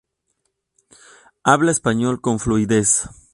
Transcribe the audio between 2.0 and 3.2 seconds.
con fluidez.